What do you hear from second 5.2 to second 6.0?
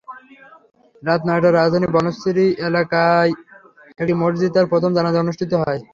অনুষ্ঠিত হয়।